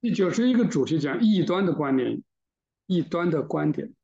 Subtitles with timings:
[0.00, 2.22] 第九十一个主题讲异端的观点，
[2.86, 3.94] 异端的观点，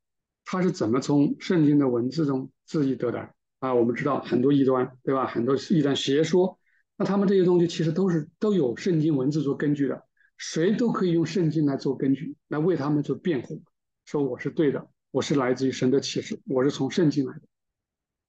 [0.45, 3.75] 它是怎么从圣经的文字中自己得来啊？
[3.75, 5.29] 我们知道很多异端，对吧？
[5.29, 6.59] 很多异端邪说，
[6.97, 10.05] 那他们这些东西其实都是都有圣经文字做根据的，
[10.37, 13.63] 谁都可以用圣经来做根据，来为他们做辩护，
[14.05, 17.43] 说我是对的，我是来自于神的启示，我是从圣经来的。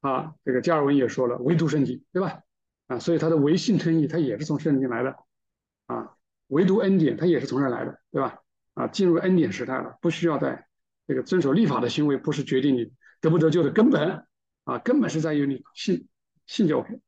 [0.07, 2.43] 啊，这个加尔文也说了，唯独圣经，对吧？
[2.85, 5.15] 啊，所以他的唯信称义，他也是从圣经来的。
[5.87, 6.14] 啊，
[6.55, 8.39] 唯独恩典，它也是从这儿来的，对吧？
[8.73, 10.67] 啊，进入恩典时代了，不需要在
[11.05, 14.25] 这个遵守立法的行为，不是决定你得不得救的根本。
[14.63, 16.07] 啊，根本是在于你信
[16.45, 16.99] 信就 OK。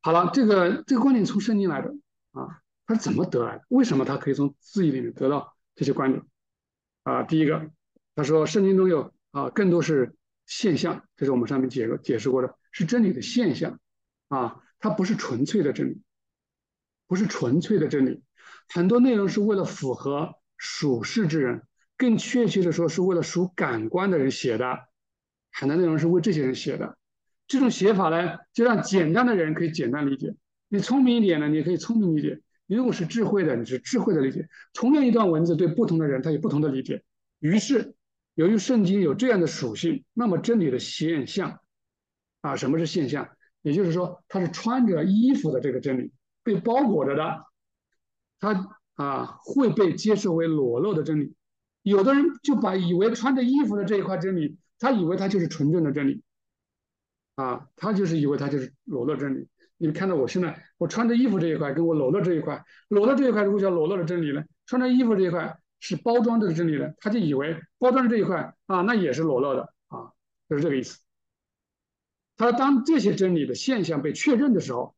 [0.00, 1.94] 好了，这个这个观点从圣经来的。
[2.32, 3.64] 啊，他是怎么得来的？
[3.68, 6.24] 为什么他可以从字义里面得到这些观点？
[7.04, 7.70] 啊，第一个，
[8.16, 10.14] 他说圣经中有啊，更多是。
[10.50, 13.78] 现象，这是我们上面解解释过的，是真理的现象，
[14.28, 16.00] 啊，它不是纯粹的真理，
[17.08, 18.22] 不是纯粹的真理，
[18.68, 21.62] 很多内容是为了符合属世之人，
[21.96, 24.78] 更确切的说，是为了属感官的人写的，
[25.50, 26.96] 很多内容是为这些人写的。
[27.48, 30.36] 这种写法呢，就让简单的人可以简单理解，
[30.68, 34.46] 你聪明一点呢，你可以聪明理解；你如果是智慧的，你是智慧的理解。
[34.72, 37.02] 同样一段文字，对不同的人，他有不同的理解。
[37.40, 37.94] 于是。
[38.34, 41.58] 由于圣经有这样的属性，那么真理的现象，
[42.40, 43.28] 啊，什么是现象？
[43.62, 46.12] 也就是说，它是穿着衣服的这个真理，
[46.48, 47.44] 被包裹着的，
[48.40, 51.34] 它啊会被接受为裸露的真理。
[51.82, 56.22] 有的人就把以为穿着衣服的这一块真理，他以为它就是纯正的真理，
[57.34, 59.46] 啊，他就是以为它就是裸露真理。
[59.76, 64.42] 你们看到我现在我穿着衣服这一块，跟我裸露这一块，裸露这一块如果叫裸露的真理呢？
[64.64, 65.58] 穿着衣服这一块。
[65.80, 70.10] 是包装的真理的，他就以为包装的这一块啊，那也是裸露的啊，
[70.48, 70.98] 就是这个意思。
[72.36, 74.96] 他当这些真理的现象被确认的时候，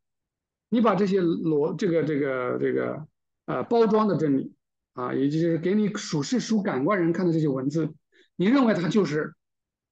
[0.71, 3.07] 你把这些逻这个这个这个
[3.45, 4.55] 呃包装的真理
[4.95, 7.93] 啊，也就是给你属世属感官人看的这些文字，
[8.37, 9.35] 你认为他就是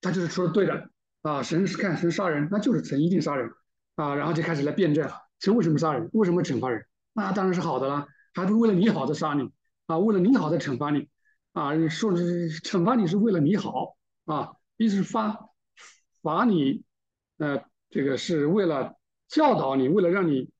[0.00, 0.88] 他就是说的对的
[1.20, 3.50] 啊，神是看神杀人，那就是神一定杀人
[3.96, 9.50] 啊，然后就开始来辩证神为什么杀人，为什么惩罚人，那当然是好的了，还不是为了你好的杀你。
[9.88, 11.08] 啊，为了你好的惩罚你，
[11.54, 15.48] 啊，说是惩罚你是为了你好啊，一是罚
[16.20, 16.84] 罚你，
[17.38, 18.96] 呃，这个是为了
[19.28, 20.50] 教导你，为了让你，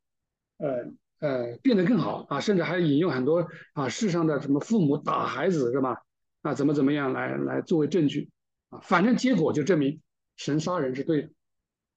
[0.58, 0.84] 呃
[1.20, 5.96] 呃变得更好啊，甚至还引用很多啊世上的什么父母打孩子是吧？
[6.42, 8.30] 啊，怎么怎么样来来作为证据
[8.68, 8.78] 啊？
[8.80, 10.00] 反正结果就证明
[10.36, 11.30] 神杀人是对的，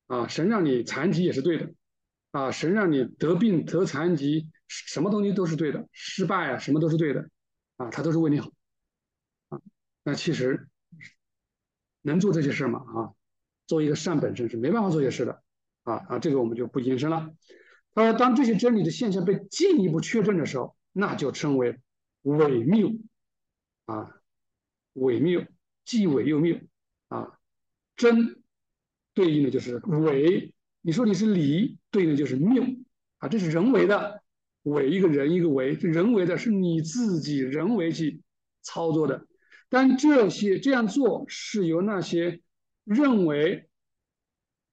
[0.07, 1.73] 啊，神让你残疾也是对的，
[2.31, 4.49] 啊，神让你得病得残疾。
[4.73, 7.29] 什么东西都是对的，失败啊，什么都是对的，
[7.75, 8.49] 啊，他都是为你好，
[9.49, 9.59] 啊，
[10.01, 10.69] 那其实
[12.01, 12.79] 能做这些事吗？
[12.79, 13.11] 啊，
[13.67, 15.43] 做一个善本身是没办法做些事的，
[15.83, 17.29] 啊啊，这个我们就不延伸了。
[17.93, 21.79] 他说，当这些真理的现象被进一步确认的时候，那就称为
[22.21, 22.91] 伪谬，
[23.85, 24.15] 啊，
[24.93, 25.45] 伪谬，
[25.85, 26.57] 既伪又谬，
[27.07, 27.39] 啊，
[27.95, 28.41] 真
[29.13, 32.63] 对应的就是伪，你说你是理，对应的就是谬，
[33.17, 34.21] 啊，这是人为的。
[34.63, 38.21] 伪一个人一个为，人为的是你自己人为去
[38.61, 39.25] 操作的，
[39.69, 42.41] 但这些这样做是由那些
[42.83, 43.67] 认为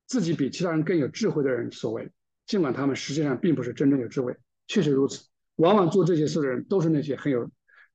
[0.05, 2.12] 自己比其他人更有智慧的人所为，
[2.48, 4.34] 尽管他们实际上并不是真正有智慧，
[4.66, 5.28] 确实如此。
[5.54, 7.48] 往往做这些事的人都是那些很有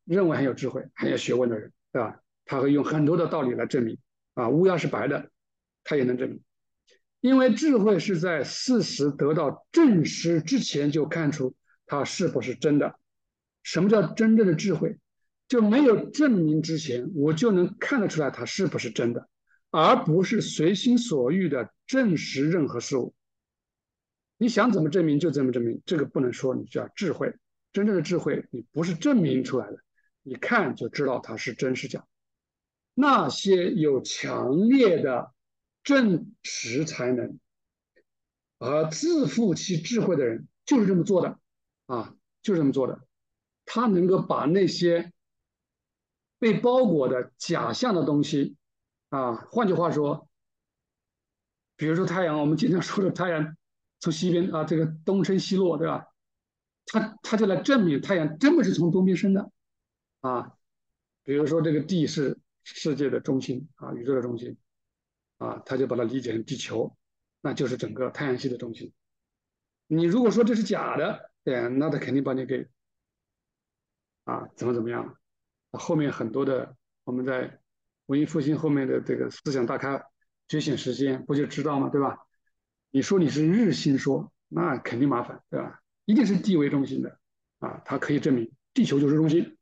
[0.06, 2.20] 认为很有智慧、很有学问的人，对吧？
[2.46, 3.98] 他会用很多的道理来证明
[4.36, 5.30] 啊，乌鸦是白的，
[5.84, 6.40] 他也能证明，
[7.20, 11.54] 因为智慧是在事实得到证实之前就看出。
[11.86, 12.96] 它是不是真的？
[13.62, 14.98] 什么叫真正的智慧？
[15.50, 19.28] 就没有证明之前，我就能看得出来它是不是真的，
[19.70, 23.14] 而不是随心所欲的证实任何事物。
[24.38, 27.34] 你想怎么证明就怎么证明，这个不能说你叫智慧。
[27.72, 29.78] 真正的智慧，你不是证明出来的，
[30.22, 32.06] 你看就知道它是真是假。
[32.94, 35.34] 那些有强烈的
[35.84, 37.40] 证实才能
[38.60, 41.40] 而自负其智慧的人，就是这么做的。
[41.86, 43.02] 啊，就是这么做的，
[43.66, 45.12] 他能够把那些
[46.40, 48.56] 被包裹的假象的东西，
[49.10, 50.30] 啊，换句话说，
[51.76, 53.58] 比如说太阳，我们经常说的太阳
[54.04, 56.06] 从西边啊，这个东升西落，对吧？
[56.88, 59.50] 他他就来证明太阳真的是从东边升的，
[60.20, 60.52] 啊，
[61.24, 64.58] 比如说这个地是世界的中心啊，宇宙的中心，
[65.38, 66.94] 啊，他就把它理解成地球，
[67.40, 68.92] 那就是整个太阳系的中心。
[69.88, 72.68] 你如果说这是假的，对，那他肯定把你给
[74.26, 75.18] 啊，怎么怎么样？
[75.72, 76.76] 后面很多的
[77.06, 77.58] 我们在
[78.08, 80.04] 文艺复兴后面的这个思想大咖
[80.50, 81.88] 觉醒时间不就知道吗？
[81.88, 82.18] 对吧？
[82.94, 85.82] 你说你是日心说，那肯定麻烦，对吧？
[86.06, 87.20] 一定是地为中心的
[87.58, 89.58] 啊，它可以证明地球就是中心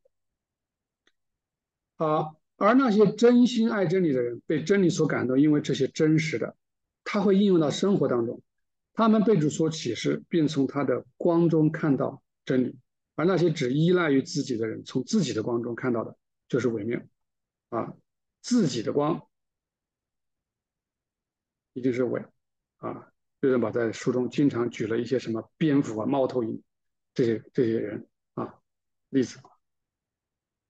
[1.95, 6.57] 啊，而那些真心爱真理的人，被真理所感动，因为这些真实的，
[7.05, 8.41] 他会应用到生活当中。
[8.91, 12.73] 他们被主所启示，并从他的光中看到真理；
[13.15, 16.17] 而那些只依赖于自己的人，从自己的光中看到的，
[16.49, 16.99] 就是伪谬。
[17.69, 17.93] 啊，
[18.41, 19.25] 自己的光
[21.71, 22.25] 一定是伪。
[22.77, 23.10] 啊，
[23.41, 26.61] 瑞登堡在书中经常举了一些什么蝙蝠啊、猫头鹰
[27.15, 28.53] 这些这些人啊
[29.09, 29.39] 例子。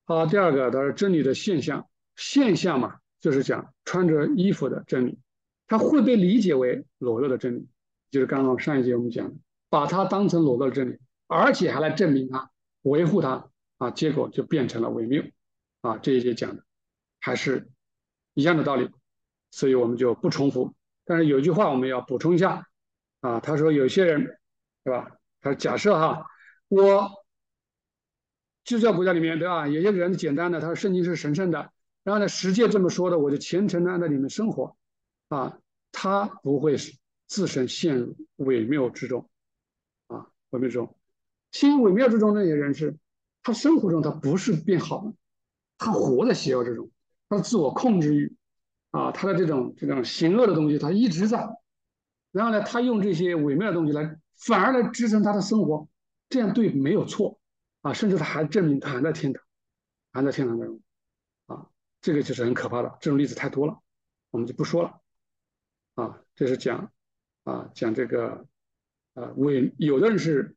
[0.05, 5.19] 好，第二个，他说真理的现象，现象嘛，就是讲穿着衣服的真理，
[5.67, 7.67] 它会被理解为裸露的真理。
[8.09, 9.35] 就是刚刚上一节我们讲的，
[9.69, 10.97] 把它当成裸露的真理，
[11.27, 12.49] 而且还来证明它、
[12.83, 15.23] 维护它啊，结果就变成了伪谬
[15.81, 15.97] 啊。
[15.97, 16.63] 这一节讲的
[17.19, 17.69] 还是
[18.33, 18.89] 一样的道理，
[19.51, 20.73] 所以我们就不重复。
[21.05, 22.67] 但是有句话我们要补充一下
[23.21, 24.39] 啊，他说有些人，
[24.83, 25.11] 对吧？
[25.41, 26.25] 他说假设哈，
[26.67, 27.09] 我
[28.63, 29.67] 基督教国家里面，对吧？
[29.67, 31.71] 有些人简单的，他说圣经是神圣的，
[32.03, 34.75] 然后呢，实践这么说的，我就虔诚的按照里面生活
[35.29, 35.59] 啊，
[35.91, 36.95] 他不会是。
[37.27, 39.29] 自身陷入伪谬之中，
[40.07, 40.97] 啊，伪谬之中，
[41.53, 42.97] 陷入伪谬之中那些人是，
[43.41, 45.13] 他生活中他不是变好了，
[45.77, 46.91] 他活在邪恶之中，
[47.29, 48.35] 他自我控制欲，
[48.91, 51.49] 啊，他的这种这种邪恶的东西他一直在，
[52.31, 55.89] 然后呢，他用这些伪妙的东西来反而来支撑他的生活，
[56.29, 57.39] 这样对没有错，
[57.81, 59.43] 啊，甚至他还证明他还在天堂，
[60.13, 60.81] 还在天堂当中，
[61.47, 61.67] 啊，
[62.01, 63.79] 这个就是很可怕的，这种例子太多了，
[64.29, 65.01] 我们就不说了，
[65.95, 66.91] 啊，这是讲。
[67.43, 68.45] 啊，讲这个，
[69.15, 70.55] 啊，伪有的人是，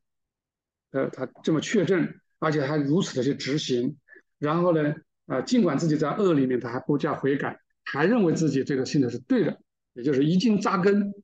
[0.90, 3.96] 呃，他这么确证，而且还如此的去执行，
[4.38, 4.94] 然后呢，
[5.25, 9.60] 啊，尽管自己在恶里面，他还不加悔改，还认为自己这个信的是对的，
[9.92, 11.14] 也就是一经扎根，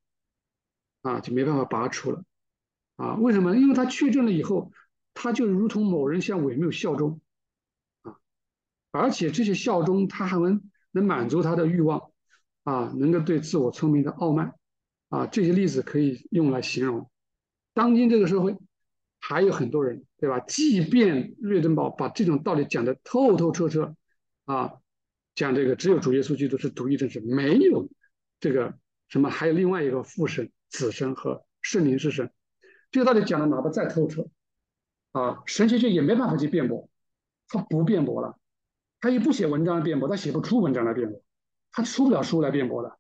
[1.02, 2.24] 啊，就没办法拔出了，
[2.96, 3.56] 啊，为什么？
[3.56, 4.70] 因为他确证了以后，
[5.14, 7.20] 他就如同某人向伪谬效忠，
[8.02, 8.16] 啊，
[8.92, 10.62] 而且这些效忠，他还能
[10.92, 12.12] 能满足他的欲望，
[12.62, 14.54] 啊，能够对自我聪明的傲慢。
[15.08, 17.10] 啊，这些例子可以用来形容
[17.74, 18.56] 当今这个社会，
[19.18, 20.38] 还有很多人，对吧？
[20.38, 23.96] 即便瑞登堡把这种道理讲得透透彻彻，
[24.44, 24.74] 啊，
[25.35, 27.88] 讲这个只有主耶稣基督是独一真神，没有
[28.41, 28.75] 这个
[29.09, 32.31] 什么，还有另外一个父神、子神和圣灵是神，
[32.91, 34.27] 这个道理讲的哪怕再透彻，
[35.12, 36.88] 啊，神学界也没办法去辩驳，
[37.49, 38.38] 他不辩驳了，
[39.00, 41.23] 他也不写文章来辩驳，他写不出文章来辩驳，
[41.73, 42.99] 他出不了书来辩驳的，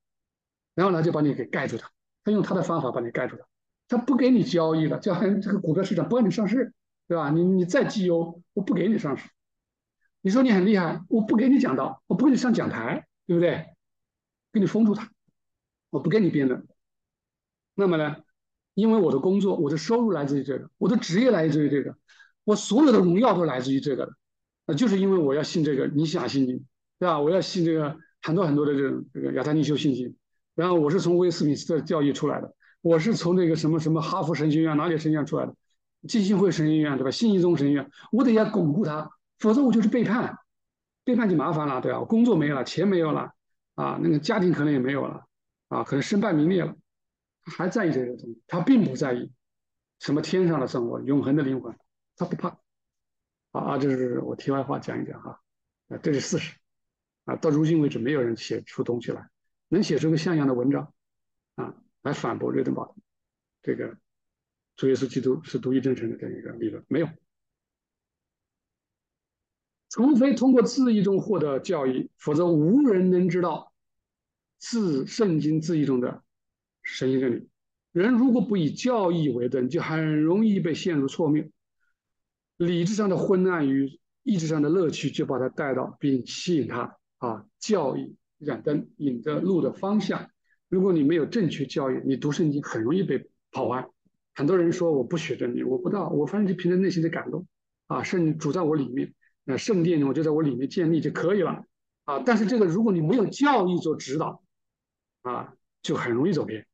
[0.74, 1.90] 然后呢，就把你给盖住他。
[2.22, 3.48] 他用他的方法把你盖住了，
[3.88, 6.74] 他不给你交易了，就好像这个股票市场不让你上市，
[7.08, 7.30] 对吧？
[7.30, 9.26] 你你再绩优，我不给你上市。
[10.22, 13.66] 你说你很厉害，我不给你讲道，我不给你上讲台，对不对？
[14.52, 15.10] 给你封住他，
[15.90, 16.66] 我不跟你辩论。
[17.74, 18.16] 那么呢，
[18.74, 21.96] 因为我的工作，我的收入来自于这个，我的职业来自于这个，
[22.44, 24.12] 我所有的荣耀都来自于这个的，
[24.66, 26.62] 那就是因为我要信这个你想信你，
[26.98, 27.18] 对吧？
[27.20, 30.16] 我要信这个很多很多的这种这个亚特尼修信心。
[30.54, 35.54] 然后我是从威斯敏斯特教育出来的，我是从那个什么什么哈佛神学院哪里神学院出来的，
[36.06, 37.10] 基信会神学院对吧？
[37.10, 40.38] 信义宗神学院，我得要巩固它，否则我就是背叛，
[41.02, 42.04] 背叛就麻烦了，对吧？
[42.04, 43.34] 工作没有了，钱没有了，
[43.74, 45.26] 啊，那个家庭可能也没有了，
[45.66, 46.76] 啊，可能身败名裂了，
[47.42, 49.32] 他还在意这些东西，他并不在意
[49.98, 51.76] 什么天上的生活、永恒的灵魂，
[52.16, 52.48] 他不怕。
[53.52, 55.40] 啊啊，这是我题外话讲一讲哈，
[55.88, 56.56] 啊，这是事实，
[57.24, 59.28] 啊，到如今为止没有人写出东西来。
[59.72, 60.92] 能写出个像样的文章，
[61.54, 62.96] 啊，来反驳瑞登堡
[63.62, 63.96] 这个
[64.74, 67.08] 主耶稣基督是独一真神的这样一个理论，没有。
[69.90, 73.72] 除非通过字义中获得教义，否则无人能知道
[74.58, 76.22] 字圣经字义中的
[76.82, 77.48] 神性真理。
[77.92, 81.44] 人如果不以教义为灯，就很容易被陷入错谬。
[82.56, 88.16] 理智上的昏暗与意志上的乐趣，就把他带到并吸引他啊，教义。
[88.46, 90.30] 盏灯引着路的方向。
[90.70, 93.86] 如果你没有正确教育，你读圣经很容易被跑歪。
[94.34, 97.46] 很多人说我不学真理，我不知道，我反正就凭着内心的感动
[97.88, 99.12] 啊，甚至主在我里面，
[99.44, 101.64] 那圣殿我就在我里面建立就可以了
[102.04, 102.22] 啊。
[102.24, 104.42] 但是这个如果你没有教育做指导
[105.22, 106.66] 啊，就很容易走偏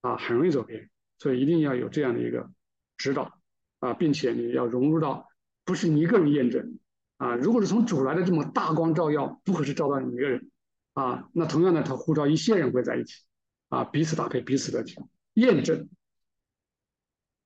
[0.00, 0.90] 啊，很容易走偏。
[1.18, 2.50] 所以一定要有这样的一个
[2.96, 3.38] 指导
[3.80, 5.28] 啊，并且你要融入到
[5.64, 6.78] 不是你一个人验证
[7.16, 7.34] 啊。
[7.36, 10.50] 如果是从主来的这么大光照耀，不可是照到你一个人。
[10.94, 13.24] 啊，那同样的，他呼召一些人会在一起，
[13.68, 14.84] 啊，彼此搭配，彼此的
[15.32, 15.88] 验证，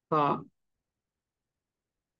[0.09, 0.45] 啊，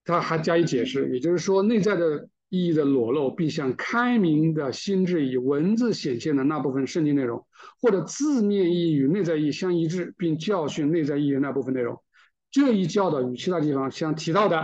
[0.09, 7.45] 他还加以解释，也就是说，内在的意义的裸露，并向开明的心智以文字显现的那部分圣经内容，
[7.81, 12.01] 或者字面意义与内在意义相一致，并教训内在意义的那部分内容，
[12.49, 14.57] 这一教导与其他地方相提到的，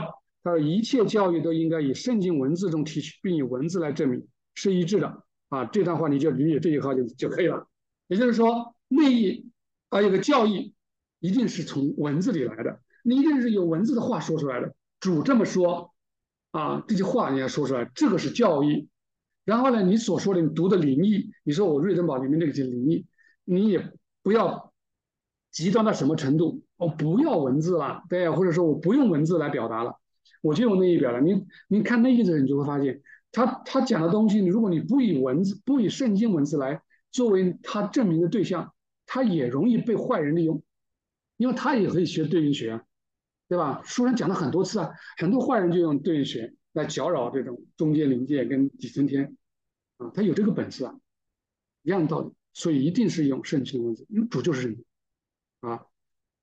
[0.43, 4.27] 他说一切教育都应该以圣经文字中提取，并以文字来证明。
[4.57, 7.67] 是一致的啊，这段话你就理解这句话就就可以了。
[8.07, 9.51] 也就是说，内义
[9.89, 10.73] 啊，有个教义，
[11.19, 14.73] 一定是从文字里来的，你一定是有文字的话说出来的。
[15.05, 15.93] 主这么说
[16.49, 18.89] 啊，这句话你要说出来，这个是教义。
[19.43, 23.05] 然后呢，你所说的你读的灵异，你说我瑞登堡里面那个叫灵异，
[23.43, 23.91] 你也
[24.23, 24.73] 不要
[25.51, 29.95] 极端到什么程度，我不要文字了，对或者说我不用文字来表达了，
[30.41, 31.19] 我就用内义表达。
[31.19, 36.81] 你你看内义的人，你就会发现，他他讲的东西，如果你不以文字，不以圣经文字来
[37.11, 38.73] 作为他证明的对象，
[39.05, 40.63] 他也容易被坏人利用，
[41.37, 42.83] 因为他也可以学对应学啊，
[43.47, 43.81] 对吧？
[43.83, 46.53] 书上讲了很多次啊，很多坏人就用对应学。
[46.75, 49.37] 来搅扰这种中间临界跟底层天，
[49.95, 50.99] 啊，他有这个本事啊，
[51.83, 54.83] 一样的道理，所以一定是用圣经文字，因为主就是圣经，
[55.61, 55.85] 啊，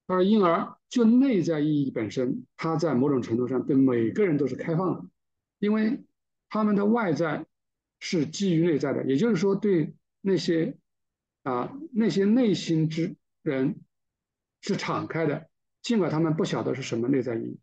[0.07, 5.11] 他说因而就内在意义本身，它在某种程度上对每个人都是开放的，
[5.59, 6.03] 因为
[6.49, 7.45] 他们的外在
[8.01, 10.79] 是基于内在的，也就是说，对那些
[11.43, 13.81] 啊那些内心之人
[14.63, 15.51] 是敞开的，
[15.83, 17.61] 尽管他们不晓得是什么内在意义，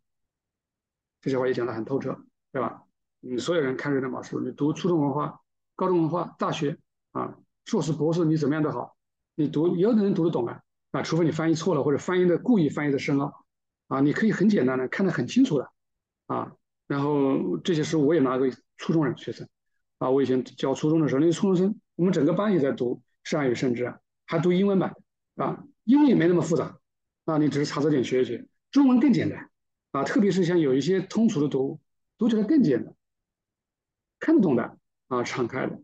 [1.22, 2.24] 这句话也讲得很透彻。
[2.52, 2.82] 对吧？
[3.20, 5.40] 你所有人看瑞登堡书，你读初中文化、
[5.76, 6.80] 高中文化、大学
[7.12, 8.96] 啊，硕士、博士，你怎么样都好，
[9.36, 10.60] 你读有的人读得懂啊
[10.90, 13.46] 啊，除非你翻译错了或者翻译的故意翻译的深奥
[13.88, 15.72] 啊，你可以很简单的看得很清楚的
[16.26, 16.56] 啊。
[16.88, 19.48] 然后这些书我也拿给初中人学生
[20.00, 22.96] 啊，我以前教初中的时候，那些初中生，我们整个班也在读
[23.30, 24.96] 《善与圣之》啊，还读英文版
[25.36, 26.78] 啊，英文也没那么复杂
[27.29, 29.50] 啊，你只是查字典学一学，中文更简单
[29.91, 31.79] 啊，特别是像有一些通俗的读。
[32.17, 32.93] 读起来更简单，
[34.19, 35.81] 看得懂的啊，敞开的。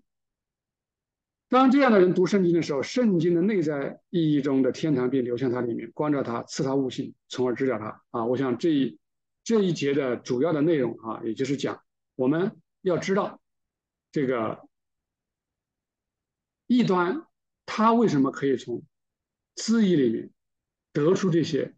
[1.48, 8.26] 当这样的人读圣经的时候，圣经的内在意义中的天堂便流向他里面，关照他，赐他悟性，从而指导他啊。
[8.26, 9.00] 我想这一
[9.46, 11.82] 这一节的主要的内容啊，也就是讲
[12.16, 13.40] 我们要知道
[14.12, 14.68] 这个
[16.68, 17.26] 异端
[17.66, 18.84] 他为什么可以从
[19.56, 20.30] 字义里面
[20.96, 21.76] 得出这些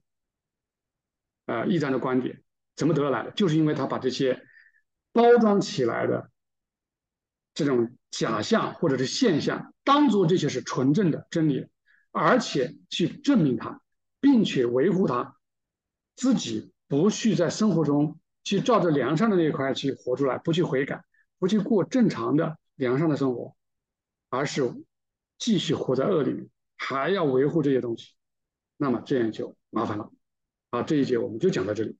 [1.48, 2.42] 呃异端的观点。
[2.76, 3.32] 怎么得来的？
[3.32, 4.46] 就是因为他把这些
[5.12, 6.30] 包装起来的
[7.56, 11.66] 这种假象或者是现象，当做这些是纯正的真理，
[12.12, 13.82] 而且去证明它，
[14.22, 15.36] 并且维护它，
[16.16, 21.04] 自己不去在生活中去照着梁上的那一块去活出来，不去悔改，
[21.40, 23.56] 不去过正常的梁上的生活，
[24.30, 24.72] 而是
[25.40, 26.48] 继续活在恶里面，
[26.78, 28.14] 还要维护这些东西，
[28.78, 30.12] 那么这样就麻烦了。
[30.70, 31.98] 啊，这一节我们就讲到这里。